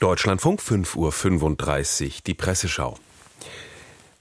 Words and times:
Deutschlandfunk 0.00 0.60
5.35 0.60 2.04
Uhr, 2.06 2.12
die 2.24 2.34
Presseschau. 2.34 2.96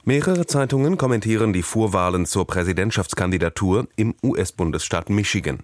Mehrere 0.05 0.47
Zeitungen 0.47 0.97
kommentieren 0.97 1.53
die 1.53 1.61
Vorwahlen 1.61 2.25
zur 2.25 2.47
Präsidentschaftskandidatur 2.47 3.87
im 3.95 4.15
US-Bundesstaat 4.23 5.11
Michigan. 5.11 5.59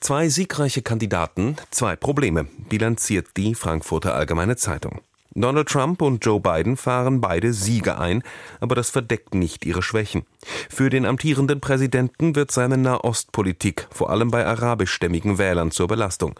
Zwei 0.00 0.30
siegreiche 0.30 0.80
Kandidaten, 0.80 1.56
zwei 1.70 1.94
Probleme, 1.94 2.46
bilanziert 2.70 3.36
die 3.36 3.54
Frankfurter 3.54 4.14
Allgemeine 4.14 4.56
Zeitung. 4.56 5.02
Donald 5.34 5.68
Trump 5.68 6.02
und 6.02 6.24
Joe 6.24 6.40
Biden 6.40 6.76
fahren 6.76 7.20
beide 7.20 7.52
Siege 7.52 7.98
ein, 7.98 8.22
aber 8.60 8.74
das 8.74 8.90
verdeckt 8.90 9.34
nicht 9.34 9.64
ihre 9.64 9.82
Schwächen. 9.82 10.22
Für 10.68 10.90
den 10.90 11.06
amtierenden 11.06 11.60
Präsidenten 11.60 12.34
wird 12.34 12.50
seine 12.50 12.76
Nahostpolitik 12.76 13.88
vor 13.90 14.10
allem 14.10 14.30
bei 14.30 14.46
arabischstämmigen 14.46 15.38
Wählern 15.38 15.70
zur 15.70 15.88
Belastung. 15.88 16.34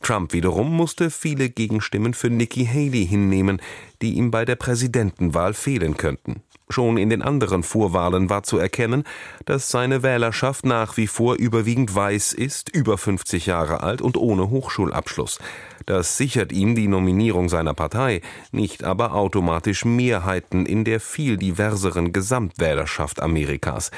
Trump 0.00 0.32
wiederum 0.32 0.74
musste 0.74 1.10
viele 1.10 1.50
Gegenstimmen 1.50 2.14
für 2.14 2.30
Nikki 2.30 2.64
Haley 2.64 3.06
hinnehmen, 3.06 3.60
die 4.00 4.14
ihm 4.14 4.30
bei 4.30 4.44
der 4.44 4.56
Präsidentenwahl 4.56 5.54
fehlen 5.54 5.96
könnten. 5.96 6.42
Schon 6.70 6.98
in 6.98 7.08
den 7.08 7.22
anderen 7.22 7.62
Vorwahlen 7.62 8.28
war 8.28 8.42
zu 8.42 8.58
erkennen, 8.58 9.04
dass 9.46 9.70
seine 9.70 10.02
Wählerschaft 10.02 10.66
nach 10.66 10.96
wie 10.96 11.06
vor 11.06 11.36
überwiegend 11.36 11.94
weiß 11.94 12.34
ist, 12.34 12.68
über 12.74 12.98
50 12.98 13.46
Jahre 13.46 13.82
alt 13.82 14.02
und 14.02 14.16
ohne 14.16 14.50
Hochschulabschluss. 14.50 15.38
Das 15.86 16.18
sichert 16.18 16.52
ihm 16.52 16.74
die 16.74 16.88
Nominierung 16.88 17.48
seiner 17.48 17.72
Partei, 17.72 18.20
nicht 18.52 18.84
aber 18.84 19.14
automatisch 19.14 19.86
Mehrheiten 19.86 20.66
in 20.66 20.84
der 20.84 21.00
viel 21.00 21.38
diverseren 21.38 22.12
Gesamtwählerschaft 22.12 23.22
Amerikas. 23.22 23.90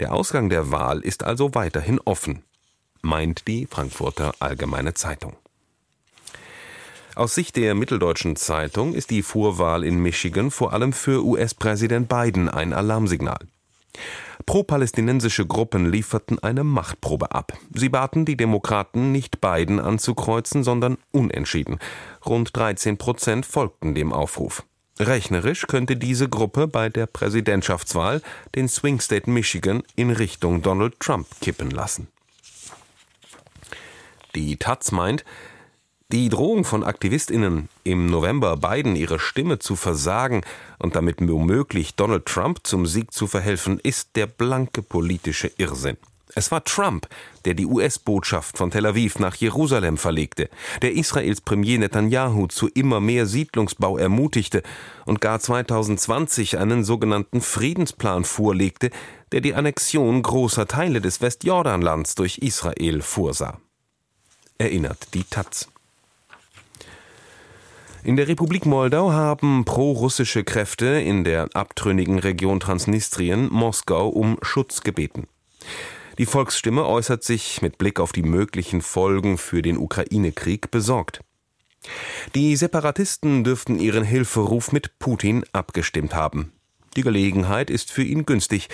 Der 0.00 0.12
Ausgang 0.12 0.48
der 0.48 0.72
Wahl 0.72 1.00
ist 1.00 1.22
also 1.22 1.54
weiterhin 1.54 2.00
offen, 2.04 2.42
meint 3.02 3.46
die 3.46 3.66
Frankfurter 3.66 4.34
Allgemeine 4.40 4.94
Zeitung. 4.94 5.36
Aus 7.16 7.34
Sicht 7.34 7.56
der 7.56 7.74
Mitteldeutschen 7.74 8.36
Zeitung 8.36 8.92
ist 8.92 9.08
die 9.08 9.22
Vorwahl 9.22 9.84
in 9.84 9.98
Michigan 10.00 10.50
vor 10.50 10.74
allem 10.74 10.92
für 10.92 11.24
US-Präsident 11.24 12.10
Biden 12.10 12.50
ein 12.50 12.74
Alarmsignal. 12.74 13.38
Pro-palästinensische 14.44 15.46
Gruppen 15.46 15.90
lieferten 15.90 16.38
eine 16.40 16.62
Machtprobe 16.62 17.32
ab. 17.32 17.54
Sie 17.72 17.88
baten 17.88 18.26
die 18.26 18.36
Demokraten, 18.36 19.12
nicht 19.12 19.40
Biden 19.40 19.80
anzukreuzen, 19.80 20.62
sondern 20.62 20.98
unentschieden. 21.10 21.78
Rund 22.26 22.54
13 22.54 22.98
Prozent 22.98 23.46
folgten 23.46 23.94
dem 23.94 24.12
Aufruf. 24.12 24.64
Rechnerisch 24.98 25.66
könnte 25.66 25.96
diese 25.96 26.28
Gruppe 26.28 26.68
bei 26.68 26.90
der 26.90 27.06
Präsidentschaftswahl 27.06 28.20
den 28.54 28.68
Swing 28.68 29.00
State 29.00 29.30
Michigan 29.30 29.82
in 29.94 30.10
Richtung 30.10 30.60
Donald 30.60 31.00
Trump 31.00 31.26
kippen 31.40 31.70
lassen. 31.70 32.08
Die 34.34 34.58
Taz 34.58 34.92
meint, 34.92 35.24
die 36.12 36.28
Drohung 36.28 36.64
von 36.64 36.84
AktivistInnen, 36.84 37.68
im 37.82 38.06
November 38.06 38.56
Biden 38.56 38.94
ihre 38.94 39.18
Stimme 39.18 39.58
zu 39.58 39.74
versagen 39.74 40.42
und 40.78 40.94
damit 40.94 41.16
womöglich 41.20 41.96
Donald 41.96 42.26
Trump 42.26 42.60
zum 42.62 42.86
Sieg 42.86 43.12
zu 43.12 43.26
verhelfen, 43.26 43.80
ist 43.80 44.14
der 44.14 44.28
blanke 44.28 44.82
politische 44.82 45.50
Irrsinn. 45.56 45.96
Es 46.36 46.52
war 46.52 46.62
Trump, 46.62 47.08
der 47.44 47.54
die 47.54 47.66
US-Botschaft 47.66 48.58
von 48.58 48.70
Tel 48.70 48.86
Aviv 48.86 49.18
nach 49.18 49.34
Jerusalem 49.34 49.96
verlegte, 49.96 50.48
der 50.82 50.92
Israels 50.92 51.40
Premier 51.40 51.78
Netanyahu 51.78 52.46
zu 52.46 52.68
immer 52.68 53.00
mehr 53.00 53.26
Siedlungsbau 53.26 53.96
ermutigte 53.96 54.62
und 55.06 55.20
gar 55.20 55.40
2020 55.40 56.58
einen 56.58 56.84
sogenannten 56.84 57.40
Friedensplan 57.40 58.24
vorlegte, 58.24 58.90
der 59.32 59.40
die 59.40 59.54
Annexion 59.54 60.22
großer 60.22 60.68
Teile 60.68 61.00
des 61.00 61.20
Westjordanlands 61.20 62.14
durch 62.14 62.38
Israel 62.38 63.02
vorsah. 63.02 63.58
Erinnert 64.58 65.14
die 65.14 65.24
Taz. 65.24 65.68
In 68.06 68.14
der 68.14 68.28
Republik 68.28 68.66
Moldau 68.66 69.10
haben 69.10 69.64
pro-russische 69.64 70.44
Kräfte 70.44 70.86
in 70.86 71.24
der 71.24 71.48
abtrünnigen 71.54 72.20
Region 72.20 72.60
Transnistrien 72.60 73.48
Moskau 73.50 74.06
um 74.06 74.38
Schutz 74.42 74.82
gebeten. 74.82 75.26
Die 76.16 76.24
Volksstimme 76.24 76.86
äußert 76.86 77.24
sich 77.24 77.62
mit 77.62 77.78
Blick 77.78 77.98
auf 77.98 78.12
die 78.12 78.22
möglichen 78.22 78.80
Folgen 78.80 79.38
für 79.38 79.60
den 79.60 79.76
Ukraine-Krieg 79.76 80.70
besorgt. 80.70 81.18
Die 82.36 82.54
Separatisten 82.54 83.42
dürften 83.42 83.80
ihren 83.80 84.04
Hilferuf 84.04 84.70
mit 84.70 85.00
Putin 85.00 85.44
abgestimmt 85.52 86.14
haben. 86.14 86.52
Die 86.94 87.02
Gelegenheit 87.02 87.70
ist 87.70 87.90
für 87.90 88.04
ihn 88.04 88.24
günstig. 88.24 88.68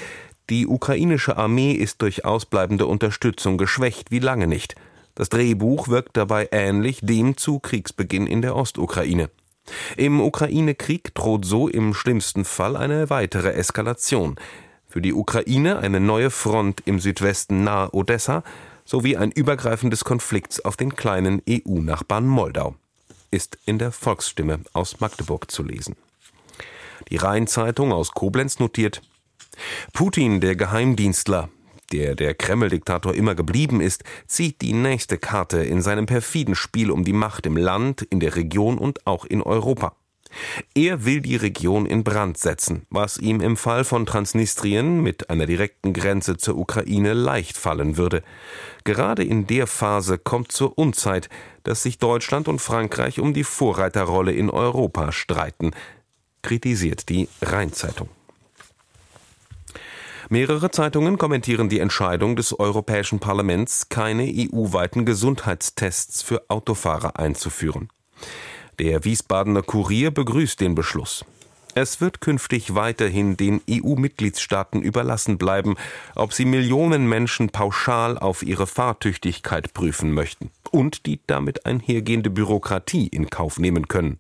Die 0.51 0.67
ukrainische 0.67 1.39
Armee 1.39 1.73
ist 1.73 2.03
durch 2.03 2.27
ausbleibende 2.27 2.85
Unterstützung 2.85 3.57
geschwächt 3.57 4.11
wie 4.11 4.19
lange 4.19 4.47
nicht. 4.47 4.75
Das 5.15 5.29
Drehbuch 5.29 5.89
wirkt 5.89 6.17
dabei 6.17 6.49
ähnlich 6.53 7.01
dem 7.03 7.37
zu 7.37 7.59
Kriegsbeginn 7.59 8.27
in 8.27 8.43
der 8.43 8.57
Ostukraine. 8.57 9.31
Im 9.97 10.21
Ukraine-Krieg 10.21 11.15
droht 11.15 11.45
so 11.45 11.69
im 11.69 11.95
schlimmsten 11.95 12.45
Fall 12.45 12.77
eine 12.77 13.11
weitere 13.11 13.53
Eskalation. 13.53 14.37
Für 14.89 15.01
die 15.01 15.13
Ukraine 15.13 15.79
eine 15.79 16.01
neue 16.01 16.31
Front 16.31 16.83
im 16.85 16.99
Südwesten 16.99 17.65
nahe 17.65 17.95
Odessa 17.95 18.43
sowie 18.85 19.17
ein 19.17 19.31
Übergreifen 19.31 19.91
des 19.91 20.05
Konflikts 20.05 20.61
auf 20.65 20.77
den 20.77 20.97
kleinen 20.97 21.43
EU-Nachbarn 21.49 22.27
Moldau. 22.27 22.75
Ist 23.31 23.59
in 23.65 23.79
der 23.79 23.93
Volksstimme 23.93 24.61
aus 24.73 25.01
Magdeburg 25.01 25.51
zu 25.51 25.63
lesen. 25.63 25.97
Die 27.09 27.17
Rheinzeitung 27.17 27.93
aus 27.93 28.13
Koblenz 28.13 28.59
notiert 28.59 29.03
Putin, 29.93 30.41
der 30.41 30.57
Geheimdienstler, 30.57 31.49
der 31.93 32.15
der 32.15 32.35
Kreml-Diktator 32.35 33.15
immer 33.15 33.35
geblieben 33.35 33.81
ist, 33.81 34.05
zieht 34.27 34.61
die 34.61 34.73
nächste 34.73 35.19
Karte 35.19 35.59
in 35.59 35.83
seinem 35.83 36.07
perfiden 36.07 36.55
Spiel 36.55 36.91
um 36.91 37.05
die 37.05 37.13
Macht 37.13 37.47
im 37.47 37.57
Land, 37.57 38.03
in 38.03 38.21
der 38.21 38.37
Region 38.37 38.79
und 38.79 39.07
auch 39.07 39.25
in 39.25 39.43
Europa. 39.43 39.95
Er 40.75 41.05
will 41.05 41.21
die 41.21 41.37
Region 41.37 41.87
in 41.87 42.05
Brand 42.05 42.39
setzen, 42.39 42.87
was 42.91 43.19
ihm 43.19 43.41
im 43.41 43.57
Fall 43.57 43.85
von 43.85 44.07
Transnistrien 44.07 45.03
mit 45.03 45.31
einer 45.31 45.47
direkten 45.47 45.93
Grenze 45.93 46.37
zur 46.37 46.57
Ukraine 46.57 47.13
leicht 47.13 47.57
fallen 47.57 47.97
würde. 47.97 48.23
Gerade 48.85 49.25
in 49.25 49.47
der 49.47 49.67
Phase 49.67 50.19
kommt 50.19 50.51
zur 50.51 50.79
Unzeit, 50.79 51.29
dass 51.65 51.83
sich 51.83 51.99
Deutschland 51.99 52.49
und 52.49 52.61
Frankreich 52.61 53.21
um 53.21 53.35
die 53.35 53.45
Vorreiterrolle 53.45 54.33
in 54.33 54.51
Europa 54.51 55.13
streiten, 55.13 55.73
kritisiert 56.43 57.09
die 57.09 57.29
Rheinzeitung. 57.43 58.09
Mehrere 60.29 60.71
Zeitungen 60.71 61.19
kommentieren 61.19 61.69
die 61.69 61.81
Entscheidung 61.81 62.37
des 62.37 62.59
Europäischen 62.59 63.19
Parlaments, 63.19 63.89
keine 63.89 64.25
EU-weiten 64.25 65.05
Gesundheitstests 65.05 66.23
für 66.23 66.43
Autofahrer 66.49 67.19
einzuführen. 67.19 67.89
Der 68.79 69.05
Wiesbadener 69.05 69.63
Kurier 69.63 70.11
begrüßt 70.11 70.61
den 70.61 70.75
Beschluss. 70.75 71.25
Es 71.75 72.03
wird 72.03 72.21
künftig 72.21 72.75
weiterhin 72.75 73.37
den 73.37 73.63
EU-Mitgliedstaaten 73.69 74.83
überlassen 74.83 75.39
bleiben, 75.39 75.77
ob 76.15 76.35
sie 76.35 76.45
Millionen 76.45 77.09
Menschen 77.09 77.49
pauschal 77.49 78.19
auf 78.19 78.43
ihre 78.43 78.67
Fahrtüchtigkeit 78.67 79.73
prüfen 79.73 80.13
möchten 80.13 80.51
und 80.71 81.07
die 81.07 81.21
damit 81.27 81.65
einhergehende 81.65 82.29
Bürokratie 82.29 83.09
in 83.09 83.31
Kauf 83.31 83.59
nehmen 83.59 83.89
können. 83.89 84.19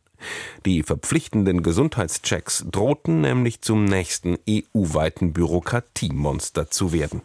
Die 0.65 0.83
verpflichtenden 0.83 1.62
Gesundheitschecks 1.62 2.65
drohten 2.71 3.21
nämlich 3.21 3.60
zum 3.62 3.84
nächsten 3.84 4.38
EU-weiten 4.49 5.33
Bürokratiemonster 5.33 6.71
zu 6.71 6.93
werden. 6.93 7.22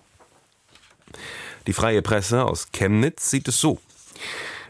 Die 1.67 1.73
freie 1.73 2.01
Presse 2.01 2.45
aus 2.45 2.71
Chemnitz 2.71 3.29
sieht 3.29 3.47
es 3.47 3.59
so. 3.59 3.79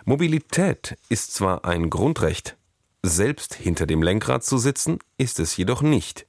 Mobilität 0.06 0.98
ist 1.10 1.34
zwar 1.34 1.66
ein 1.66 1.90
Grundrecht, 1.90 2.56
selbst 3.04 3.56
hinter 3.56 3.86
dem 3.86 4.02
Lenkrad 4.02 4.44
zu 4.44 4.58
sitzen, 4.58 5.00
ist 5.18 5.40
es 5.40 5.56
jedoch 5.58 5.82
nicht. 5.82 6.26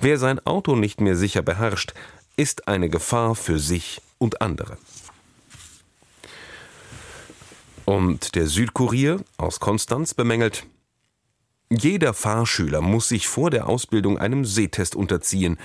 Wer 0.00 0.18
sein 0.18 0.44
Auto 0.46 0.76
nicht 0.76 1.00
mehr 1.00 1.16
sicher 1.16 1.42
beherrscht, 1.42 1.94
ist 2.36 2.68
eine 2.68 2.88
Gefahr 2.88 3.34
für 3.34 3.58
sich 3.58 4.02
und 4.18 4.42
andere. 4.42 4.76
Und 7.84 8.34
der 8.34 8.46
Südkurier 8.46 9.24
aus 9.36 9.60
Konstanz 9.60 10.14
bemängelt, 10.14 10.66
jeder 11.70 12.14
Fahrschüler 12.14 12.80
muss 12.80 13.08
sich 13.08 13.28
vor 13.28 13.50
der 13.50 13.68
Ausbildung 13.68 14.18
einem 14.18 14.44
Sehtest 14.44 14.96
unterziehen 14.96 15.56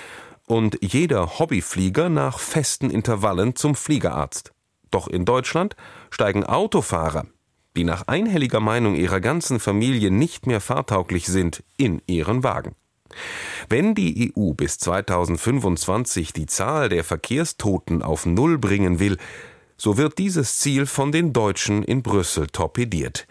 und 0.46 0.78
jeder 0.82 1.40
Hobbyflieger 1.40 2.10
nach 2.10 2.40
festen 2.40 2.92
Intervallen 2.92 3.56
zum 3.56 3.74
Fliegerarzt. 3.74 4.54
Doch 4.92 5.08
in 5.08 5.26
Deutschland 5.26 5.76
steigen 6.12 6.44
Autofahrer, 6.44 7.26
die 7.76 7.84
nach 7.84 8.08
einhelliger 8.08 8.60
Meinung 8.60 8.96
ihrer 8.96 9.20
ganzen 9.20 9.60
Familie 9.60 10.12
nicht 10.12 10.46
mehr 10.46 10.62
fahrtauglich 10.62 11.26
sind, 11.26 11.64
in 11.76 12.02
ihren 12.06 12.44
Wagen. 12.44 12.76
Wenn 13.68 13.96
die 13.96 14.34
EU 14.38 14.54
bis 14.54 14.78
2025 14.78 16.34
die 16.34 16.46
Zahl 16.46 16.90
der 16.90 17.04
Verkehrstoten 17.04 18.04
auf 18.04 18.28
Null 18.28 18.60
bringen 18.60 19.00
will, 19.00 19.18
so 19.78 19.98
wird 19.98 20.20
dieses 20.20 20.60
Ziel 20.60 20.86
von 20.86 21.12
den 21.12 21.34
Deutschen 21.34 21.82
in 21.84 22.04
Brüssel 22.04 22.48
torpediert. 22.48 23.28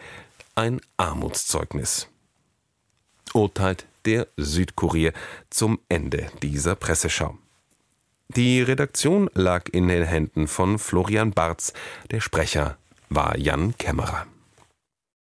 Ein 0.57 0.81
Armutszeugnis 0.97 2.09
urteilt 3.35 3.87
der 4.07 4.27
Südkurier 4.37 5.13
zum 5.51 5.79
Ende 5.89 6.31
dieser 6.43 6.75
Presseschau. 6.75 7.37
Die 8.29 8.63
Redaktion 8.63 9.29
lag 9.35 9.69
in 9.73 9.89
den 9.89 10.05
Händen 10.05 10.49
von 10.49 10.79
Florian 10.79 11.33
Barz, 11.33 11.73
der 12.11 12.21
Sprecher 12.21 12.79
war 13.11 13.37
Jan 13.37 13.77
Kämmerer. 13.77 14.27